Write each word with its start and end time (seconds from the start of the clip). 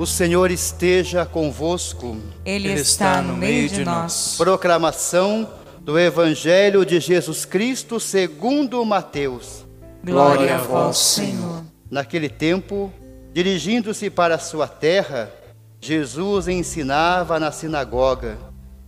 O 0.00 0.06
Senhor 0.06 0.50
esteja 0.50 1.26
convosco. 1.26 2.16
Ele, 2.42 2.68
Ele 2.68 2.80
está 2.80 3.20
no 3.20 3.36
meio 3.36 3.68
de 3.68 3.84
nós. 3.84 4.34
Proclamação 4.38 5.46
do 5.78 5.98
Evangelho 5.98 6.86
de 6.86 6.98
Jesus 6.98 7.44
Cristo 7.44 8.00
segundo 8.00 8.82
Mateus. 8.82 9.66
Glória 10.02 10.54
a 10.54 10.58
vós, 10.58 10.96
Senhor. 10.96 11.64
Naquele 11.90 12.30
tempo, 12.30 12.90
dirigindo-se 13.34 14.08
para 14.08 14.36
a 14.36 14.38
sua 14.38 14.66
terra, 14.66 15.30
Jesus 15.78 16.48
ensinava 16.48 17.38
na 17.38 17.52
sinagoga, 17.52 18.38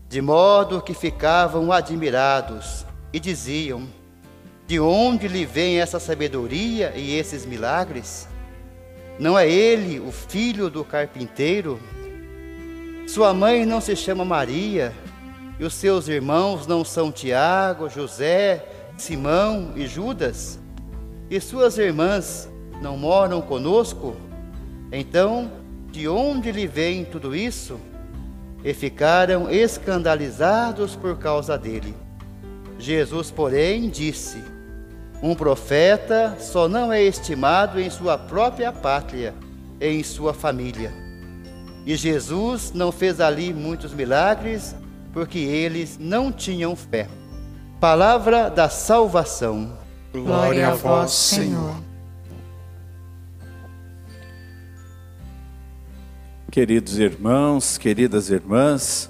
de 0.09 0.23
modo 0.23 0.81
que 0.81 0.95
ficavam 0.95 1.71
admirados 1.71 2.87
e 3.13 3.21
diziam: 3.21 3.87
De 4.67 4.81
onde 4.81 5.29
lhe 5.29 5.45
vem 5.45 5.79
essa 5.79 6.01
sabedoria 6.01 6.95
e 6.97 7.15
esses 7.15 7.45
milagres? 7.45 8.32
Não 9.19 9.39
é 9.39 9.49
ele 9.49 10.01
o 10.01 10.11
filho 10.11 10.71
do 10.71 10.85
carpinteiro? 10.85 11.79
Sua 13.07 13.35
mãe 13.35 13.67
não 13.67 13.81
se 13.81 13.95
chama 13.95 14.25
Maria, 14.25 14.93
e 15.59 15.65
os 15.65 15.75
seus 15.75 16.09
irmãos 16.09 16.67
não 16.67 16.85
são 16.85 17.13
Tiago, 17.13 17.89
José, 17.89 18.65
Simão 18.97 19.73
e 19.77 19.87
Judas? 19.87 20.59
E 21.31 21.41
suas 21.41 21.79
irmãs 21.79 22.49
não 22.81 22.97
moram 22.97 23.41
conosco? 23.41 24.17
Então, 24.91 25.51
de 25.91 26.09
onde 26.09 26.51
lhe 26.51 26.67
vem 26.67 27.05
tudo 27.05 27.37
isso? 27.37 27.79
E 28.65 28.73
ficaram 28.73 29.51
escandalizados 29.51 30.97
por 30.97 31.19
causa 31.19 31.59
dele. 31.59 31.95
Jesus, 32.79 33.31
porém, 33.31 33.89
disse: 33.89 34.43
um 35.23 35.37
profeta 35.37 36.37
só 36.41 36.69
não 36.69 36.93
é 36.93 37.01
estimado 37.01 37.79
em 37.81 37.89
sua 37.89 38.19
própria 38.19 38.73
pátria, 38.73 39.33
em 39.81 40.03
sua 40.03 40.35
família. 40.35 40.93
E 41.87 41.95
Jesus 41.95 42.73
não 42.73 42.91
fez 42.91 43.21
ali 43.21 43.55
muitos 43.55 43.95
milagres, 43.95 44.75
porque 45.13 45.39
eles 45.39 45.97
não 45.97 46.33
tinham 46.33 46.75
fé. 46.75 47.09
Palavra 47.81 48.51
da 48.51 48.69
salvação. 48.69 49.79
Glória 50.13 50.69
a 50.69 50.75
vós, 50.75 51.13
Senhor. 51.13 51.77
Queridos 56.51 56.99
irmãos, 56.99 57.79
queridas 57.79 58.29
irmãs, 58.29 59.09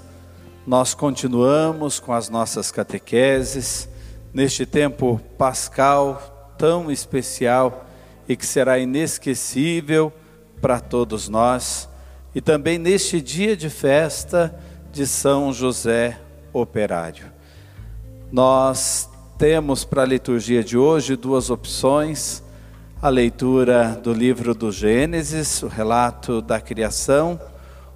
nós 0.65 0.93
continuamos 0.93 1.99
com 1.99 2.13
as 2.13 2.29
nossas 2.29 2.71
catequeses 2.71 3.89
neste 4.33 4.65
tempo 4.65 5.21
pascal 5.37 6.55
tão 6.57 6.89
especial 6.89 7.85
e 8.27 8.35
que 8.35 8.45
será 8.45 8.79
inesquecível 8.79 10.11
para 10.61 10.79
todos 10.79 11.27
nós, 11.27 11.89
e 12.33 12.41
também 12.41 12.79
neste 12.79 13.21
dia 13.21 13.55
de 13.55 13.69
festa 13.69 14.57
de 14.91 15.05
São 15.05 15.51
José 15.51 16.17
Operário. 16.51 17.25
Nós 18.31 19.09
temos 19.37 19.83
para 19.83 20.03
a 20.03 20.05
liturgia 20.05 20.63
de 20.63 20.77
hoje 20.77 21.15
duas 21.15 21.49
opções: 21.49 22.41
a 23.01 23.09
leitura 23.09 23.99
do 24.01 24.13
livro 24.13 24.55
do 24.55 24.71
Gênesis, 24.71 25.61
o 25.61 25.67
relato 25.67 26.41
da 26.41 26.59
criação, 26.59 27.39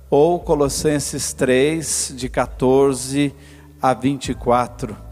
ou 0.09 0.39
Colossenses 0.39 1.33
3, 1.33 2.13
de 2.15 2.30
14 2.30 3.33
a 3.81 3.93
24 3.93 5.06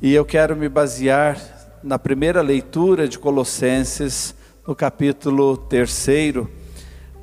e 0.00 0.14
eu 0.14 0.24
quero 0.24 0.54
me 0.54 0.68
basear 0.68 1.36
na 1.82 1.98
primeira 1.98 2.40
leitura 2.40 3.08
de 3.08 3.18
Colossenses, 3.18 4.32
no 4.64 4.72
capítulo 4.72 5.56
3, 5.56 6.06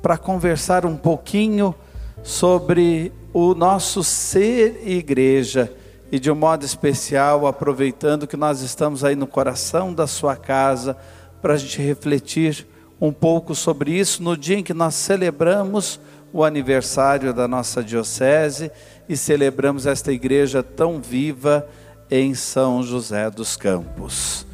para 0.02 0.18
conversar 0.18 0.84
um 0.84 0.94
pouquinho 0.94 1.74
sobre 2.22 3.12
o 3.32 3.54
nosso 3.54 4.04
ser 4.04 4.82
igreja 4.86 5.72
e 6.12 6.18
de 6.18 6.30
um 6.30 6.34
modo 6.34 6.66
especial, 6.66 7.46
aproveitando 7.46 8.26
que 8.26 8.36
nós 8.36 8.60
estamos 8.60 9.04
aí 9.04 9.16
no 9.16 9.26
coração 9.26 9.94
da 9.94 10.06
sua 10.06 10.36
casa, 10.36 10.98
para 11.40 11.54
a 11.54 11.56
gente 11.56 11.80
refletir 11.80 12.66
um 13.00 13.12
pouco 13.12 13.54
sobre 13.54 13.92
isso 13.92 14.22
no 14.22 14.36
dia 14.36 14.58
em 14.58 14.62
que 14.62 14.74
nós 14.74 14.94
celebramos 14.94 15.98
o 16.30 16.44
aniversário 16.44 17.32
da 17.32 17.48
nossa 17.48 17.82
diocese 17.82 18.70
e 19.08 19.16
celebramos 19.16 19.86
esta 19.86 20.12
igreja 20.12 20.62
tão 20.62 21.00
viva 21.00 21.66
em 22.10 22.34
São 22.34 22.82
José 22.82 23.30
dos 23.30 23.56
Campos. 23.56 24.46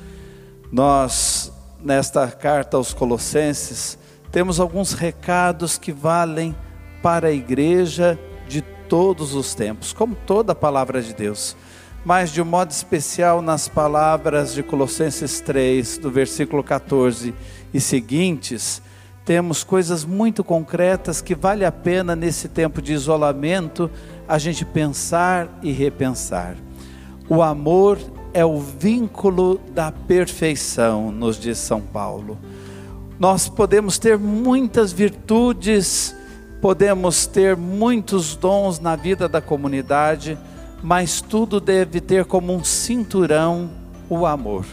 Nós, 0.70 1.52
nesta 1.82 2.26
carta 2.28 2.76
aos 2.76 2.94
Colossenses, 2.94 3.98
temos 4.30 4.58
alguns 4.58 4.92
recados 4.94 5.76
que 5.76 5.92
valem 5.92 6.56
para 7.02 7.28
a 7.28 7.32
igreja 7.32 8.18
de 8.48 8.62
todos 8.88 9.34
os 9.34 9.54
tempos, 9.54 9.92
como 9.92 10.14
toda 10.14 10.52
a 10.52 10.54
palavra 10.54 11.02
de 11.02 11.14
Deus, 11.14 11.56
mas 12.04 12.30
de 12.30 12.40
um 12.40 12.44
modo 12.44 12.70
especial 12.70 13.42
nas 13.42 13.69
palavras 13.69 14.54
de 14.54 14.62
Colossenses 14.62 15.40
3, 15.40 15.98
do 15.98 16.10
versículo 16.10 16.64
14 16.64 17.34
e 17.72 17.80
seguintes, 17.80 18.82
temos 19.24 19.62
coisas 19.62 20.04
muito 20.04 20.42
concretas 20.42 21.20
que 21.20 21.34
vale 21.34 21.64
a 21.64 21.70
pena 21.70 22.16
nesse 22.16 22.48
tempo 22.48 22.82
de 22.82 22.92
isolamento 22.92 23.90
a 24.26 24.36
gente 24.36 24.64
pensar 24.64 25.48
e 25.62 25.70
repensar. 25.70 26.56
O 27.28 27.41
amor 27.43 27.99
é 28.34 28.44
o 28.44 28.59
vínculo 28.59 29.60
da 29.72 29.93
perfeição, 29.93 31.12
nos 31.12 31.38
diz 31.38 31.59
São 31.59 31.81
Paulo. 31.81 32.38
Nós 33.19 33.49
podemos 33.49 33.99
ter 33.99 34.19
muitas 34.19 34.93
virtudes, 34.93 36.15
podemos 36.61 37.27
ter 37.27 37.56
muitos 37.56 38.34
dons 38.34 38.81
na 38.81 38.97
vida 38.97 39.28
da 39.28 39.41
comunidade, 39.41 40.37
mas 40.82 41.21
tudo 41.21 41.61
deve 41.61 42.00
ter 42.00 42.25
como 42.25 42.53
um 42.53 42.65
cinturão 42.65 43.71
o 44.09 44.27
amor. 44.27 44.66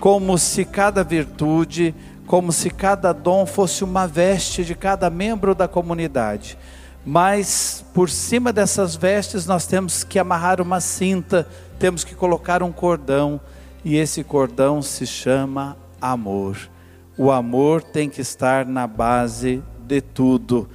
Como 0.00 0.38
se 0.38 0.64
cada 0.64 1.04
virtude, 1.04 1.94
como 2.26 2.50
se 2.50 2.70
cada 2.70 3.12
dom 3.12 3.44
fosse 3.44 3.84
uma 3.84 4.06
veste 4.06 4.64
de 4.64 4.74
cada 4.74 5.10
membro 5.10 5.54
da 5.54 5.68
comunidade. 5.68 6.56
Mas 7.04 7.84
por 7.92 8.08
cima 8.08 8.52
dessas 8.52 8.94
vestes 8.94 9.44
nós 9.44 9.66
temos 9.66 10.04
que 10.04 10.18
amarrar 10.18 10.60
uma 10.60 10.80
cinta 10.80 11.46
temos 11.82 12.04
que 12.04 12.14
colocar 12.14 12.62
um 12.62 12.70
cordão, 12.70 13.40
e 13.84 13.96
esse 13.96 14.22
cordão 14.22 14.80
se 14.80 15.04
chama 15.04 15.76
amor. 16.00 16.56
O 17.18 17.28
amor 17.28 17.82
tem 17.82 18.08
que 18.08 18.20
estar 18.20 18.64
na 18.64 18.86
base 18.86 19.60
de 19.80 20.00
tudo. 20.00 20.70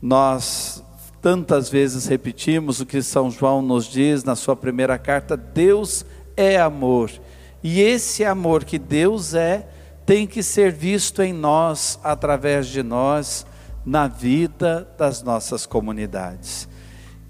Nós 0.00 0.80
tantas 1.20 1.68
vezes 1.68 2.06
repetimos 2.06 2.78
o 2.78 2.86
que 2.86 3.02
São 3.02 3.32
João 3.32 3.60
nos 3.62 3.86
diz 3.86 4.22
na 4.22 4.36
sua 4.36 4.54
primeira 4.54 4.96
carta: 4.96 5.36
Deus 5.36 6.06
é 6.36 6.56
amor. 6.56 7.10
E 7.60 7.80
esse 7.80 8.24
amor 8.24 8.62
que 8.62 8.78
Deus 8.78 9.34
é, 9.34 9.68
tem 10.06 10.24
que 10.24 10.40
ser 10.40 10.70
visto 10.70 11.20
em 11.20 11.32
nós, 11.32 11.98
através 12.04 12.68
de 12.68 12.80
nós, 12.80 13.44
na 13.84 14.06
vida 14.06 14.88
das 14.96 15.20
nossas 15.20 15.66
comunidades. 15.66 16.68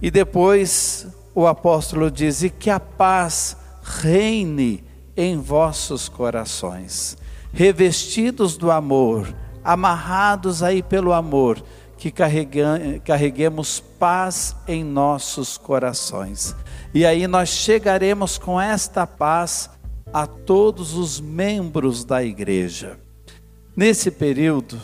E 0.03 0.11
depois 0.11 1.07
o 1.35 1.47
apóstolo 1.47 2.11
diz: 2.11 2.43
e 2.43 2.51
que 2.51 2.71
a 2.71 2.79
paz 2.79 3.57
reine 3.83 4.85
em 5.17 5.39
vossos 5.39 6.09
corações, 6.09 7.17
revestidos 7.53 8.57
do 8.57 8.71
amor, 8.71 9.35
amarrados 9.63 10.63
aí 10.63 10.83
pelo 10.83 11.13
amor, 11.13 11.63
que 11.97 12.11
carreguemos 12.11 13.81
paz 13.99 14.55
em 14.69 14.85
nossos 14.85 15.57
corações. 15.57 16.55
E 16.93 17.07
aí 17.07 17.27
nós 17.27 17.49
chegaremos 17.49 18.37
com 18.39 18.61
esta 18.61 19.07
paz 19.07 19.71
a 20.13 20.27
todos 20.27 20.95
os 20.95 21.21
membros 21.21 22.05
da 22.05 22.23
igreja. 22.23 22.99
Nesse 23.77 24.11
período, 24.11 24.79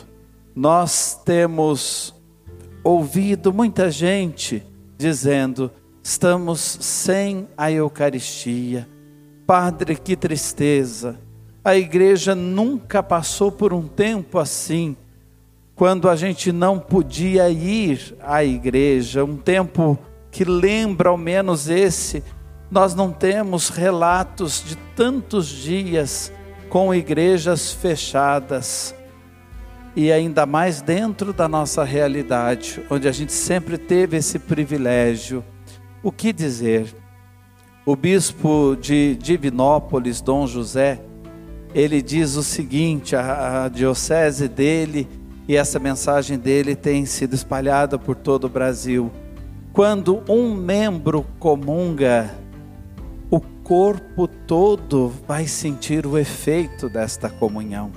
nós 0.55 1.19
temos 1.23 2.13
ouvido 2.83 3.53
muita 3.53 3.89
gente 3.89 4.63
dizendo: 4.97 5.71
estamos 6.03 6.59
sem 6.81 7.47
a 7.57 7.71
Eucaristia. 7.71 8.87
Padre, 9.45 9.95
que 9.95 10.15
tristeza. 10.15 11.19
A 11.63 11.75
igreja 11.75 12.33
nunca 12.33 13.03
passou 13.03 13.51
por 13.51 13.73
um 13.73 13.87
tempo 13.87 14.39
assim, 14.39 14.95
quando 15.75 16.09
a 16.09 16.15
gente 16.15 16.51
não 16.51 16.79
podia 16.79 17.49
ir 17.49 18.15
à 18.21 18.43
igreja, 18.43 19.23
um 19.23 19.37
tempo 19.37 19.97
que 20.31 20.43
lembra 20.43 21.09
ao 21.09 21.17
menos 21.17 21.69
esse. 21.69 22.23
Nós 22.69 22.95
não 22.95 23.11
temos 23.11 23.69
relatos 23.69 24.63
de 24.65 24.75
tantos 24.95 25.47
dias 25.47 26.31
com 26.69 26.93
igrejas 26.95 27.71
fechadas. 27.71 28.95
E 29.93 30.11
ainda 30.11 30.45
mais 30.45 30.81
dentro 30.81 31.33
da 31.33 31.47
nossa 31.47 31.83
realidade, 31.83 32.81
onde 32.89 33.09
a 33.09 33.11
gente 33.11 33.33
sempre 33.33 33.77
teve 33.77 34.17
esse 34.17 34.39
privilégio 34.39 35.43
o 36.03 36.11
que 36.11 36.33
dizer? 36.33 36.95
O 37.85 37.95
bispo 37.95 38.77
de 38.79 39.15
Divinópolis, 39.15 40.21
Dom 40.21 40.45
José, 40.47 41.01
ele 41.73 42.01
diz 42.01 42.35
o 42.35 42.43
seguinte: 42.43 43.15
a, 43.15 43.65
a 43.65 43.69
diocese 43.69 44.47
dele 44.47 45.07
e 45.47 45.55
essa 45.55 45.79
mensagem 45.79 46.37
dele 46.37 46.75
tem 46.75 47.05
sido 47.05 47.33
espalhada 47.33 47.97
por 47.97 48.15
todo 48.15 48.45
o 48.45 48.49
Brasil. 48.49 49.11
Quando 49.73 50.23
um 50.29 50.53
membro 50.53 51.25
comunga, 51.39 52.35
o 53.29 53.39
corpo 53.39 54.27
todo 54.27 55.11
vai 55.27 55.47
sentir 55.47 56.05
o 56.05 56.17
efeito 56.17 56.89
desta 56.89 57.29
comunhão. 57.29 57.91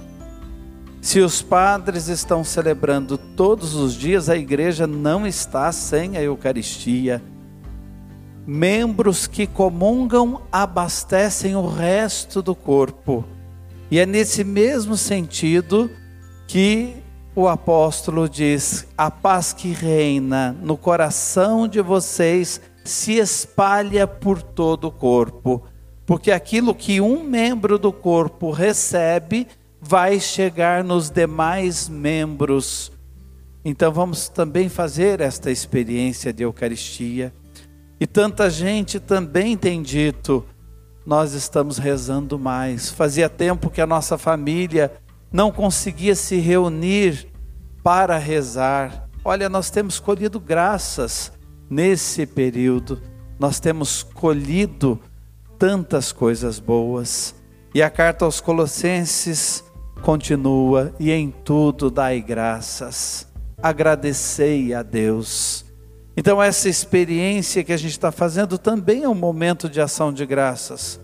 Se 1.00 1.20
os 1.20 1.42
padres 1.42 2.08
estão 2.08 2.42
celebrando 2.42 3.18
todos 3.18 3.74
os 3.74 3.94
dias, 3.94 4.30
a 4.30 4.36
igreja 4.36 4.86
não 4.86 5.26
está 5.26 5.70
sem 5.70 6.16
a 6.16 6.22
Eucaristia. 6.22 7.20
Membros 8.46 9.26
que 9.26 9.46
comungam 9.46 10.43
abastecem 10.52 11.56
o 11.56 11.67
resto 11.67 12.43
do 12.43 12.55
corpo. 12.55 13.25
E 13.91 13.99
é 13.99 14.05
nesse 14.05 14.44
mesmo 14.44 14.96
sentido 14.96 15.91
que 16.46 16.96
o 17.35 17.49
apóstolo 17.49 18.29
diz: 18.29 18.87
a 18.96 19.11
paz 19.11 19.52
que 19.52 19.73
reina 19.73 20.55
no 20.62 20.76
coração 20.76 21.67
de 21.67 21.81
vocês 21.81 22.61
se 22.85 23.14
espalha 23.14 24.06
por 24.06 24.43
todo 24.43 24.88
o 24.88 24.93
corpo, 24.93 25.62
porque 26.05 26.31
aquilo 26.31 26.75
que 26.75 27.00
um 27.00 27.25
membro 27.25 27.79
do 27.79 27.93
corpo 27.93 28.50
recebe, 28.50 29.49
vai 29.81 30.20
chegar 30.20 30.85
nos 30.85 31.11
demais 31.11 31.88
membros. 31.88 32.93
Então 33.64 33.90
vamos 33.90 34.29
também 34.29 34.69
fazer 34.69 35.20
esta 35.20 35.50
experiência 35.50 36.32
de 36.32 36.43
Eucaristia. 36.43 37.32
E 38.00 38.06
tanta 38.06 38.50
gente 38.50 38.99
também 38.99 39.56
tem 39.56 39.82
dito: 39.82 40.44
nós 41.06 41.32
estamos 41.32 41.79
rezando 41.79 42.38
mais. 42.38 42.91
Fazia 42.91 43.29
tempo 43.29 43.70
que 43.70 43.81
a 43.81 43.87
nossa 43.87 44.17
família 44.17 44.93
não 45.32 45.50
conseguia 45.50 46.14
se 46.14 46.37
reunir 46.37 47.29
para 47.82 48.17
rezar. 48.19 49.08
Olha, 49.25 49.49
nós 49.49 49.70
temos 49.70 49.99
colhido 49.99 50.38
graças 50.38 51.32
nesse 51.69 52.26
período, 52.26 53.00
nós 53.38 53.58
temos 53.58 54.02
colhido 54.02 55.00
tantas 55.58 56.12
coisas 56.12 56.58
boas. 56.58 57.35
E 57.75 57.82
a 57.82 57.90
carta 57.90 58.25
aos 58.25 58.40
Colossenses 58.40 59.64
continua 60.02 60.94
e 61.00 61.11
em 61.11 61.31
tudo 61.31 61.90
dai 61.90 62.20
graças, 62.20 63.26
agradecei 63.61 64.73
a 64.73 64.82
Deus. 64.82 65.64
Então, 66.16 66.43
essa 66.43 66.69
experiência 66.69 67.64
que 67.64 67.72
a 67.72 67.76
gente 67.76 67.90
está 67.90 68.12
fazendo 68.12 68.56
também 68.56 69.02
é 69.02 69.08
um 69.08 69.14
momento 69.14 69.69
de 69.69 69.81
ação 69.81 70.12
de 70.12 70.25
graças. 70.25 71.00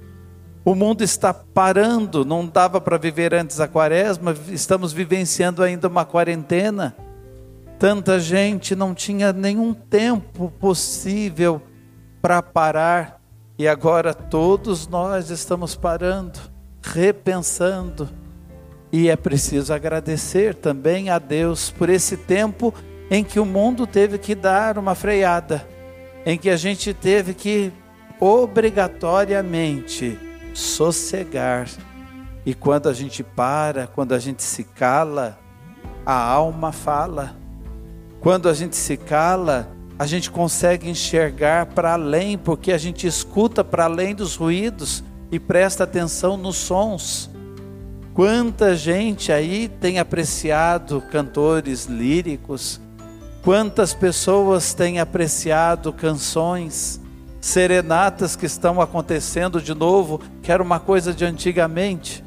O 0.64 0.74
mundo 0.74 1.02
está 1.02 1.32
parando, 1.32 2.24
não 2.24 2.46
dava 2.46 2.80
para 2.80 2.98
viver 2.98 3.34
antes 3.34 3.56
da 3.56 3.66
quaresma, 3.66 4.34
estamos 4.48 4.92
vivenciando 4.92 5.62
ainda 5.62 5.88
uma 5.88 6.04
quarentena. 6.04 6.94
Tanta 7.78 8.20
gente 8.20 8.76
não 8.76 8.94
tinha 8.94 9.32
nenhum 9.32 9.72
tempo 9.72 10.52
possível 10.60 11.62
para 12.20 12.42
parar, 12.42 13.18
e 13.58 13.66
agora 13.66 14.12
todos 14.12 14.86
nós 14.86 15.30
estamos 15.30 15.74
parando, 15.74 16.38
repensando, 16.82 18.08
e 18.92 19.08
é 19.08 19.16
preciso 19.16 19.72
agradecer 19.72 20.54
também 20.54 21.08
a 21.08 21.18
Deus 21.18 21.70
por 21.70 21.88
esse 21.88 22.18
tempo 22.18 22.74
em 23.10 23.24
que 23.24 23.40
o 23.40 23.44
mundo 23.44 23.86
teve 23.86 24.16
que 24.18 24.34
dar 24.34 24.78
uma 24.78 24.94
freada, 24.94 25.66
em 26.24 26.38
que 26.38 26.48
a 26.48 26.56
gente 26.56 26.94
teve 26.94 27.34
que 27.34 27.72
obrigatoriamente 28.20 30.18
sossegar. 30.54 31.68
E 32.46 32.54
quando 32.54 32.88
a 32.88 32.92
gente 32.92 33.22
para, 33.22 33.86
quando 33.86 34.14
a 34.14 34.18
gente 34.18 34.42
se 34.42 34.64
cala, 34.64 35.38
a 36.04 36.14
alma 36.14 36.72
fala. 36.72 37.36
Quando 38.20 38.48
a 38.48 38.54
gente 38.54 38.76
se 38.76 38.96
cala, 38.96 39.68
a 39.98 40.06
gente 40.06 40.30
consegue 40.30 40.88
enxergar 40.88 41.66
para 41.66 41.92
além, 41.94 42.38
porque 42.38 42.72
a 42.72 42.78
gente 42.78 43.06
escuta 43.06 43.64
para 43.64 43.84
além 43.84 44.14
dos 44.14 44.36
ruídos 44.36 45.02
e 45.30 45.38
presta 45.38 45.84
atenção 45.84 46.36
nos 46.36 46.56
sons. 46.56 47.30
Quanta 48.14 48.74
gente 48.74 49.30
aí 49.32 49.68
tem 49.68 49.98
apreciado 49.98 51.00
cantores 51.10 51.86
líricos, 51.86 52.80
quantas 53.42 53.94
pessoas 53.94 54.74
têm 54.74 55.00
apreciado 55.00 55.92
canções, 55.92 57.00
serenatas 57.40 58.36
que 58.36 58.46
estão 58.46 58.80
acontecendo 58.80 59.60
de 59.60 59.74
novo, 59.74 60.20
que 60.42 60.52
era 60.52 60.62
uma 60.62 60.78
coisa 60.78 61.12
de 61.12 61.24
antigamente, 61.24 62.24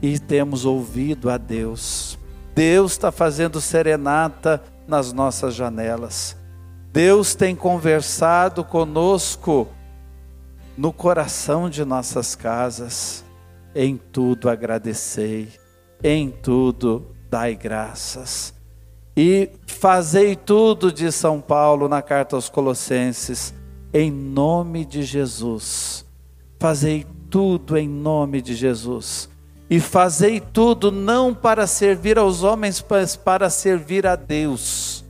e 0.00 0.18
temos 0.18 0.64
ouvido 0.64 1.30
a 1.30 1.36
Deus. 1.36 2.18
Deus 2.54 2.92
está 2.92 3.10
fazendo 3.10 3.60
serenata 3.60 4.62
nas 4.86 5.12
nossas 5.12 5.54
janelas. 5.54 6.36
Deus 6.92 7.34
tem 7.34 7.56
conversado 7.56 8.62
conosco 8.62 9.68
no 10.76 10.92
coração 10.92 11.68
de 11.68 11.84
nossas 11.84 12.34
casas. 12.34 13.24
Em 13.74 13.96
tudo 13.96 14.48
agradecei, 14.48 15.48
em 16.02 16.30
tudo 16.30 17.14
dai 17.28 17.56
graças. 17.56 18.54
E 19.16 19.50
fazei 19.66 20.34
tudo, 20.34 20.92
diz 20.92 21.14
São 21.14 21.40
Paulo 21.40 21.88
na 21.88 22.02
carta 22.02 22.34
aos 22.34 22.48
Colossenses, 22.48 23.54
em 23.92 24.10
nome 24.10 24.84
de 24.84 25.04
Jesus. 25.04 26.04
Fazei 26.58 27.06
tudo 27.30 27.76
em 27.76 27.88
nome 27.88 28.42
de 28.42 28.54
Jesus. 28.54 29.28
E 29.70 29.78
fazei 29.78 30.40
tudo 30.40 30.90
não 30.90 31.32
para 31.32 31.66
servir 31.66 32.18
aos 32.18 32.42
homens, 32.42 32.84
mas 32.88 33.16
para 33.16 33.48
servir 33.48 34.06
a 34.06 34.16
Deus. 34.16 35.04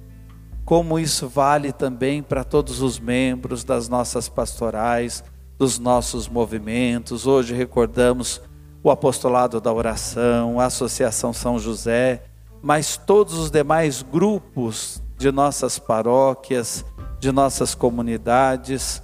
Como 0.64 0.98
isso 0.98 1.28
vale 1.28 1.72
também 1.72 2.22
para 2.22 2.44
todos 2.44 2.82
os 2.82 2.98
membros 2.98 3.64
das 3.64 3.88
nossas 3.88 4.28
pastorais, 4.28 5.24
dos 5.58 5.78
nossos 5.78 6.28
movimentos. 6.28 7.26
Hoje 7.26 7.54
recordamos 7.54 8.40
o 8.82 8.90
apostolado 8.90 9.60
da 9.60 9.72
oração, 9.72 10.60
a 10.60 10.66
Associação 10.66 11.32
São 11.32 11.58
José, 11.58 12.22
mas 12.64 12.96
todos 12.96 13.34
os 13.34 13.50
demais 13.50 14.00
grupos 14.00 15.02
de 15.18 15.30
nossas 15.30 15.78
paróquias, 15.78 16.82
de 17.20 17.30
nossas 17.30 17.74
comunidades. 17.74 19.02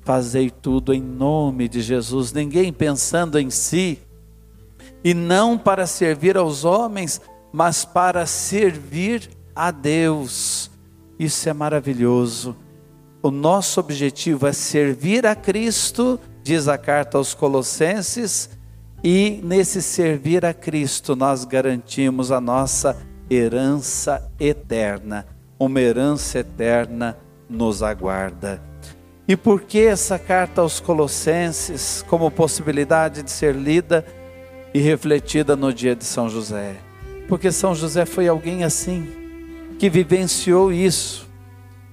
Fazei 0.00 0.48
tudo 0.48 0.94
em 0.94 1.02
nome 1.02 1.68
de 1.68 1.82
Jesus, 1.82 2.32
ninguém 2.32 2.72
pensando 2.72 3.38
em 3.38 3.50
si, 3.50 3.98
e 5.04 5.12
não 5.12 5.58
para 5.58 5.86
servir 5.86 6.38
aos 6.38 6.64
homens, 6.64 7.20
mas 7.52 7.84
para 7.84 8.24
servir 8.24 9.28
a 9.54 9.70
Deus. 9.70 10.70
Isso 11.18 11.50
é 11.50 11.52
maravilhoso. 11.52 12.56
O 13.22 13.30
nosso 13.30 13.78
objetivo 13.78 14.46
é 14.46 14.54
servir 14.54 15.26
a 15.26 15.34
Cristo, 15.34 16.18
diz 16.42 16.66
a 16.66 16.78
carta 16.78 17.18
aos 17.18 17.34
Colossenses, 17.34 18.55
e 19.08 19.40
nesse 19.40 19.80
servir 19.80 20.44
a 20.44 20.52
Cristo, 20.52 21.14
nós 21.14 21.44
garantimos 21.44 22.32
a 22.32 22.40
nossa 22.40 23.06
herança 23.30 24.28
eterna. 24.40 25.24
Uma 25.60 25.80
herança 25.80 26.40
eterna 26.40 27.16
nos 27.48 27.84
aguarda. 27.84 28.60
E 29.28 29.36
por 29.36 29.60
que 29.60 29.78
essa 29.78 30.18
carta 30.18 30.60
aos 30.60 30.80
Colossenses, 30.80 32.04
como 32.08 32.28
possibilidade 32.32 33.22
de 33.22 33.30
ser 33.30 33.54
lida 33.54 34.04
e 34.74 34.80
refletida 34.80 35.54
no 35.54 35.72
dia 35.72 35.94
de 35.94 36.04
São 36.04 36.28
José? 36.28 36.74
Porque 37.28 37.52
São 37.52 37.76
José 37.76 38.04
foi 38.04 38.26
alguém 38.26 38.64
assim, 38.64 39.06
que 39.78 39.88
vivenciou 39.88 40.72
isso. 40.72 41.28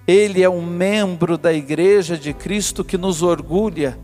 Ele 0.07 0.41
é 0.41 0.49
um 0.49 0.65
membro 0.65 1.37
da 1.37 1.53
Igreja 1.53 2.17
de 2.17 2.33
Cristo 2.33 2.83
que 2.83 2.97
nos 2.97 3.21
orgulha 3.21 3.99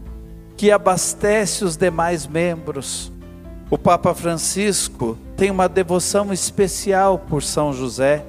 que 0.60 0.72
abastece 0.72 1.64
os 1.64 1.78
demais 1.78 2.28
membros. 2.28 3.14
O 3.72 3.78
Papa 3.78 4.14
Francisco 4.14 5.18
tem 5.38 5.50
uma 5.50 5.70
devoção 5.70 6.34
especial 6.34 7.18
por 7.18 7.42
São 7.42 7.72
José 7.72 8.26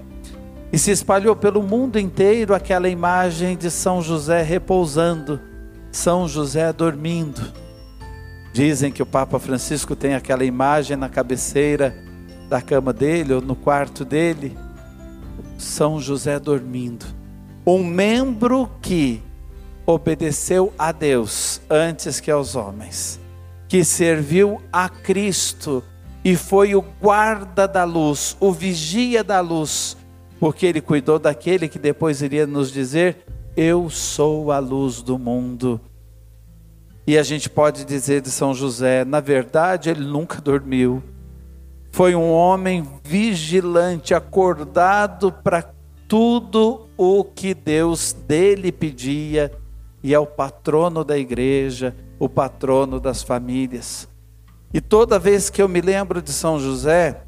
e 0.72 0.78
se 0.78 0.92
espalhou 0.92 1.34
pelo 1.34 1.60
mundo 1.60 1.98
inteiro 1.98 2.54
aquela 2.54 2.88
imagem 2.88 3.56
de 3.56 3.68
São 3.68 4.00
José 4.00 4.42
repousando, 4.42 5.40
São 5.90 6.28
José 6.28 6.72
dormindo. 6.72 7.52
Dizem 8.52 8.92
que 8.92 9.02
o 9.02 9.06
Papa 9.06 9.40
Francisco 9.40 9.96
tem 9.96 10.14
aquela 10.14 10.44
imagem 10.44 10.96
na 10.96 11.08
cabeceira 11.08 11.96
da 12.48 12.62
cama 12.62 12.92
dele 12.92 13.34
ou 13.34 13.40
no 13.40 13.56
quarto 13.56 14.04
dele, 14.04 14.56
São 15.58 15.98
José 16.00 16.38
dormindo. 16.38 17.06
Um 17.66 17.82
membro 17.82 18.70
que 18.80 19.20
obedeceu 19.94 20.72
a 20.78 20.92
Deus 20.92 21.60
antes 21.68 22.20
que 22.20 22.30
aos 22.30 22.54
homens, 22.54 23.20
que 23.68 23.84
serviu 23.84 24.60
a 24.72 24.88
Cristo 24.88 25.82
e 26.24 26.36
foi 26.36 26.74
o 26.74 26.84
guarda 27.00 27.66
da 27.66 27.84
luz, 27.84 28.36
o 28.38 28.52
vigia 28.52 29.24
da 29.24 29.40
luz, 29.40 29.96
porque 30.38 30.66
ele 30.66 30.80
cuidou 30.80 31.18
daquele 31.18 31.68
que 31.68 31.78
depois 31.78 32.22
iria 32.22 32.46
nos 32.46 32.70
dizer: 32.70 33.24
Eu 33.56 33.90
sou 33.90 34.52
a 34.52 34.58
luz 34.58 35.02
do 35.02 35.18
mundo. 35.18 35.80
E 37.06 37.18
a 37.18 37.22
gente 37.22 37.50
pode 37.50 37.84
dizer 37.84 38.20
de 38.20 38.30
São 38.30 38.54
José, 38.54 39.04
na 39.04 39.18
verdade, 39.18 39.90
ele 39.90 40.04
nunca 40.04 40.40
dormiu. 40.40 41.02
foi 41.90 42.14
um 42.14 42.30
homem 42.30 42.86
vigilante, 43.02 44.14
acordado 44.14 45.32
para 45.32 45.72
tudo 46.06 46.88
o 46.96 47.24
que 47.24 47.52
Deus 47.52 48.12
dele 48.12 48.70
pedia, 48.70 49.50
e 50.02 50.14
é 50.14 50.18
o 50.18 50.26
patrono 50.26 51.04
da 51.04 51.18
igreja, 51.18 51.94
o 52.18 52.28
patrono 52.28 52.98
das 52.98 53.22
famílias. 53.22 54.08
E 54.72 54.80
toda 54.80 55.18
vez 55.18 55.50
que 55.50 55.60
eu 55.60 55.68
me 55.68 55.80
lembro 55.80 56.22
de 56.22 56.32
São 56.32 56.58
José, 56.58 57.22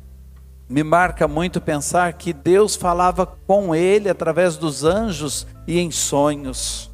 me 0.68 0.82
marca 0.82 1.28
muito 1.28 1.60
pensar 1.60 2.12
que 2.14 2.32
Deus 2.32 2.76
falava 2.76 3.26
com 3.26 3.74
ele 3.74 4.08
através 4.08 4.56
dos 4.56 4.84
anjos 4.84 5.46
e 5.66 5.78
em 5.78 5.90
sonhos. 5.90 6.90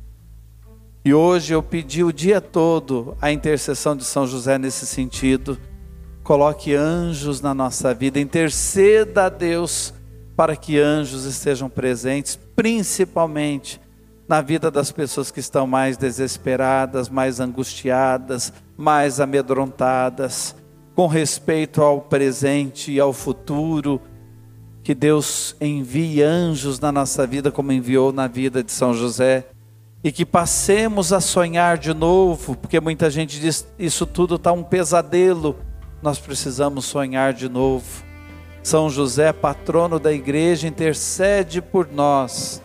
E 1.04 1.14
hoje 1.14 1.54
eu 1.54 1.62
pedi 1.62 2.02
o 2.02 2.12
dia 2.12 2.40
todo 2.40 3.16
a 3.20 3.30
intercessão 3.30 3.96
de 3.96 4.04
São 4.04 4.26
José 4.26 4.58
nesse 4.58 4.86
sentido. 4.86 5.56
Coloque 6.24 6.74
anjos 6.74 7.40
na 7.40 7.54
nossa 7.54 7.94
vida, 7.94 8.18
interceda 8.18 9.26
a 9.26 9.28
Deus 9.28 9.94
para 10.36 10.56
que 10.56 10.78
anjos 10.78 11.24
estejam 11.24 11.68
presentes, 11.68 12.38
principalmente 12.54 13.80
na 14.28 14.42
vida 14.42 14.70
das 14.70 14.92
pessoas 14.92 15.30
que 15.30 15.40
estão 15.40 15.66
mais 15.66 15.96
desesperadas, 15.96 17.08
mais 17.08 17.40
angustiadas, 17.40 18.52
mais 18.76 19.20
amedrontadas, 19.20 20.54
com 20.94 21.06
respeito 21.06 21.82
ao 21.82 22.02
presente 22.02 22.92
e 22.92 23.00
ao 23.00 23.14
futuro. 23.14 24.00
Que 24.82 24.94
Deus 24.94 25.56
envie 25.60 26.22
anjos 26.22 26.78
na 26.78 26.92
nossa 26.92 27.26
vida, 27.26 27.50
como 27.50 27.72
enviou 27.72 28.12
na 28.12 28.26
vida 28.26 28.62
de 28.62 28.70
São 28.70 28.92
José 28.92 29.46
e 30.04 30.12
que 30.12 30.24
passemos 30.24 31.12
a 31.12 31.20
sonhar 31.20 31.78
de 31.78 31.92
novo, 31.92 32.54
porque 32.54 32.78
muita 32.78 33.10
gente 33.10 33.40
diz 33.40 33.66
isso 33.78 34.06
tudo 34.06 34.36
está 34.36 34.52
um 34.52 34.62
pesadelo. 34.62 35.56
Nós 36.02 36.18
precisamos 36.18 36.84
sonhar 36.84 37.32
de 37.32 37.48
novo. 37.48 38.04
São 38.62 38.90
José, 38.90 39.32
patrono 39.32 39.98
da 39.98 40.12
igreja, 40.12 40.68
intercede 40.68 41.60
por 41.62 41.88
nós 41.90 42.62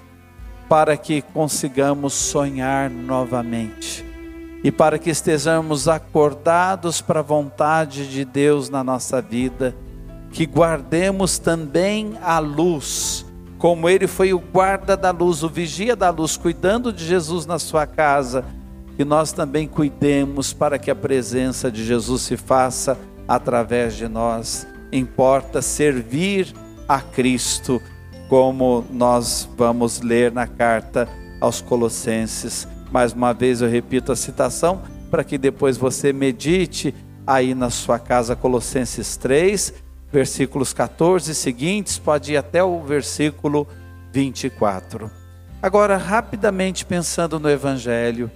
para 0.67 0.98
que 0.98 1.22
consigamos 1.22 2.13
sonhar 2.13 2.89
novamente 2.89 4.05
e 4.63 4.72
para 4.72 4.98
que 4.98 5.10
estejamos 5.10 5.88
acordados 5.88 7.01
para 7.01 7.20
a 7.20 7.24
vontade 7.24 8.10
de 8.10 8.24
Deus 8.24 8.70
na 8.70 8.84
nossa 8.84 9.22
vida, 9.22 9.75
que 10.32 10.46
guardemos 10.46 11.38
também 11.38 12.13
a 12.22 12.39
luz 12.39 13.25
como 13.63 13.88
ele 13.88 14.08
foi 14.08 14.34
o 14.34 14.39
guarda 14.39 14.98
da 14.98 15.10
luz, 15.10 15.41
o 15.41 15.48
vigia 15.48 15.96
da 15.96 16.10
luz, 16.10 16.36
cuidando 16.36 16.91
de 16.91 17.05
Jesus 17.05 17.46
na 17.46 17.58
sua 17.58 17.88
casa, 17.88 18.43
que 18.98 19.05
nós 19.05 19.32
também 19.32 19.70
cuidemos 19.70 20.51
para 20.51 20.77
que 20.77 20.91
a 20.91 20.96
presença 20.96 21.72
de 21.72 21.86
Jesus 21.86 22.24
se 22.24 22.36
faça 22.36 22.98
através 23.25 23.96
de 23.96 24.05
nós. 24.10 24.67
Importa 24.91 25.62
servir 25.62 26.53
a 26.89 27.00
Cristo, 27.00 27.82
como 28.33 28.83
nós 28.89 29.47
vamos 29.55 30.01
ler 30.01 30.31
na 30.31 30.47
carta 30.47 31.07
aos 31.39 31.61
Colossenses. 31.61 32.67
Mais 32.91 33.13
uma 33.13 33.31
vez 33.31 33.61
eu 33.61 33.69
repito 33.69 34.11
a 34.11 34.15
citação 34.15 34.81
para 35.11 35.23
que 35.23 35.37
depois 35.37 35.77
você 35.77 36.11
medite 36.11 36.95
aí 37.27 37.53
na 37.53 37.69
sua 37.69 37.99
casa 37.99 38.35
Colossenses 38.35 39.15
3, 39.17 39.75
versículos 40.11 40.73
14 40.73 41.35
seguintes, 41.35 41.99
pode 41.99 42.33
ir 42.33 42.37
até 42.37 42.63
o 42.63 42.81
versículo 42.81 43.67
24. 44.11 45.11
Agora, 45.61 45.95
rapidamente 45.95 46.87
pensando 46.87 47.39
no 47.39 47.51
Evangelho, 47.51 48.31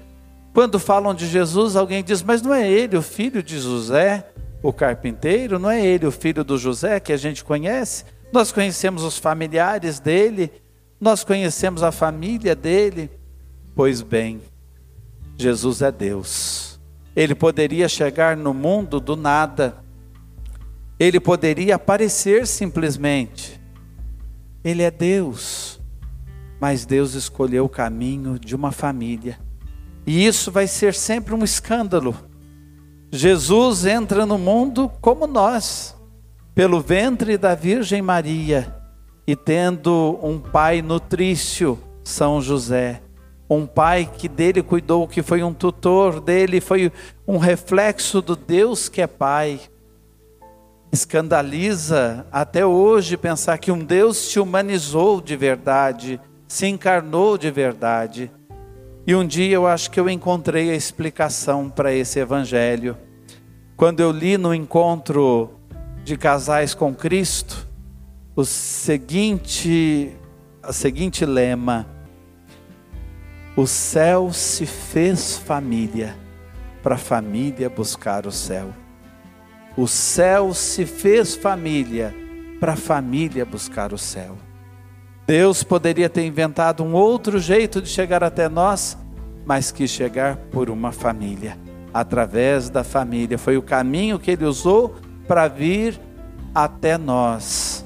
quando 0.53 0.77
falam 0.77 1.15
de 1.15 1.25
Jesus, 1.25 1.75
alguém 1.75 2.03
diz, 2.03 2.21
mas 2.21 2.43
não 2.43 2.53
é 2.53 2.69
ele 2.69 2.95
o 2.97 3.01
filho 3.01 3.41
de 3.41 3.59
José, 3.59 4.29
o 4.61 4.71
carpinteiro? 4.71 5.57
Não 5.57 5.71
é 5.71 5.83
ele 5.83 6.05
o 6.05 6.11
filho 6.11 6.43
do 6.43 6.55
José 6.55 6.99
que 6.99 7.11
a 7.11 7.17
gente 7.17 7.43
conhece? 7.43 8.05
Nós 8.31 8.51
conhecemos 8.51 9.03
os 9.03 9.17
familiares 9.17 9.99
dele, 9.99 10.51
nós 10.99 11.23
conhecemos 11.23 11.83
a 11.83 11.91
família 11.91 12.55
dele. 12.55 13.09
Pois 13.75 14.01
bem, 14.01 14.41
Jesus 15.37 15.81
é 15.81 15.91
Deus. 15.91 16.79
Ele 17.15 17.33
poderia 17.33 17.87
chegar 17.87 18.35
no 18.35 18.53
mundo 18.53 18.99
do 18.99 19.15
nada 19.15 19.83
ele 20.99 21.19
poderia 21.19 21.75
aparecer 21.75 22.47
simplesmente. 22.47 23.61
Ele 24.63 24.81
é 24.81 24.89
Deus. 24.89 25.79
Mas 26.59 26.85
Deus 26.85 27.13
escolheu 27.13 27.65
o 27.65 27.69
caminho 27.69 28.39
de 28.39 28.55
uma 28.55 28.71
família. 28.71 29.37
E 30.07 30.25
isso 30.25 30.51
vai 30.51 30.65
ser 30.65 30.95
sempre 30.95 31.35
um 31.35 31.43
escândalo. 31.43 32.15
Jesus 33.11 33.85
entra 33.85 34.25
no 34.25 34.37
mundo 34.39 34.91
como 34.99 35.27
nós, 35.27 35.95
pelo 36.57 36.81
ventre 36.81 37.37
da 37.37 37.53
Virgem 37.53 38.01
Maria, 38.01 38.75
e 39.27 39.35
tendo 39.35 40.17
um 40.23 40.39
pai 40.39 40.81
nutrício, 40.81 41.77
São 42.03 42.41
José, 42.41 42.99
um 43.47 43.67
pai 43.67 44.09
que 44.17 44.27
dele 44.27 44.63
cuidou, 44.63 45.07
que 45.07 45.21
foi 45.21 45.43
um 45.43 45.53
tutor 45.53 46.19
dele, 46.19 46.59
foi 46.59 46.91
um 47.27 47.37
reflexo 47.37 48.23
do 48.23 48.35
Deus 48.35 48.89
que 48.89 49.03
é 49.03 49.05
pai 49.05 49.59
escandaliza 50.91 52.25
até 52.31 52.65
hoje 52.65 53.17
pensar 53.17 53.59
que 53.59 53.71
um 53.71 53.85
Deus 53.85 54.17
se 54.17 54.39
humanizou 54.39 55.21
de 55.21 55.35
verdade, 55.35 56.19
se 56.47 56.65
encarnou 56.65 57.37
de 57.37 57.51
verdade. 57.51 58.31
E 59.05 59.13
um 59.13 59.27
dia 59.27 59.53
eu 59.53 59.67
acho 59.67 59.91
que 59.91 59.99
eu 59.99 60.09
encontrei 60.09 60.71
a 60.71 60.75
explicação 60.75 61.69
para 61.69 61.93
esse 61.93 62.17
evangelho. 62.17 62.97
Quando 63.75 63.99
eu 63.99 64.09
li 64.09 64.39
no 64.39 64.55
encontro 64.55 65.56
de 66.07 66.15
casais 66.15 66.73
com 66.73 66.95
Cristo, 66.95 67.67
o 68.33 68.45
seguinte, 68.45 70.15
a 70.63 70.71
seguinte 70.71 71.25
lema: 71.25 71.85
O 73.57 73.67
céu 73.67 74.31
se 74.31 74.65
fez 74.65 75.37
família 75.37 76.15
para 76.81 76.95
a 76.95 76.97
família 76.97 77.69
buscar 77.69 78.25
o 78.25 78.31
céu. 78.31 78.69
O 79.75 79.85
céu 79.85 80.53
se 80.53 80.85
fez 80.85 81.35
família 81.35 82.15
para 82.57 82.73
a 82.73 82.77
família 82.77 83.45
buscar 83.45 83.91
o 83.91 83.97
céu. 83.97 84.37
Deus 85.27 85.61
poderia 85.61 86.07
ter 86.07 86.25
inventado 86.25 86.85
um 86.85 86.93
outro 86.93 87.37
jeito 87.37 87.81
de 87.81 87.89
chegar 87.89 88.23
até 88.23 88.47
nós, 88.47 88.97
mas 89.45 89.73
quis 89.73 89.91
chegar 89.91 90.37
por 90.51 90.69
uma 90.69 90.93
família, 90.93 91.57
através 91.93 92.69
da 92.69 92.81
família. 92.81 93.37
Foi 93.37 93.57
o 93.57 93.61
caminho 93.61 94.17
que 94.17 94.31
ele 94.31 94.45
usou 94.45 94.95
para 95.27 95.47
vir 95.47 95.99
até 96.53 96.97
nós. 96.97 97.85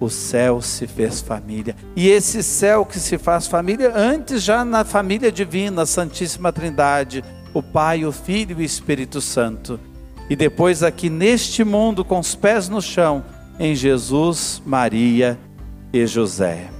O 0.00 0.10
céu 0.10 0.60
se 0.60 0.86
fez 0.86 1.20
família. 1.20 1.76
E 1.94 2.08
esse 2.08 2.42
céu 2.42 2.84
que 2.84 2.98
se 2.98 3.16
faz 3.18 3.46
família, 3.46 3.92
antes 3.94 4.42
já 4.42 4.64
na 4.64 4.84
família 4.84 5.30
divina, 5.30 5.86
Santíssima 5.86 6.52
Trindade, 6.52 7.22
o 7.54 7.62
Pai, 7.62 8.04
o 8.04 8.10
Filho 8.10 8.58
e 8.58 8.62
o 8.62 8.64
Espírito 8.64 9.20
Santo 9.20 9.78
e 10.32 10.36
depois 10.36 10.82
aqui 10.82 11.10
neste 11.10 11.62
mundo 11.62 12.04
com 12.04 12.18
os 12.18 12.34
pés 12.34 12.66
no 12.66 12.80
chão 12.80 13.22
em 13.58 13.74
Jesus, 13.74 14.62
Maria 14.64 15.38
e 15.92 16.06
José. 16.06 16.70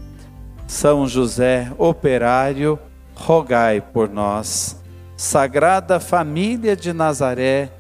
São 0.67 1.07
José, 1.07 1.71
operário, 1.77 2.79
rogai 3.15 3.79
por 3.81 4.09
nós. 4.09 4.81
Sagrada 5.19 6.01
Família 6.01 6.75
de 6.75 6.95
Nazaré, 6.95 7.71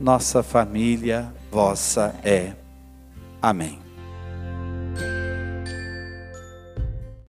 nossa 0.00 0.42
família 0.42 1.32
vossa 1.50 2.14
é. 2.22 2.52
Amém. 3.40 3.85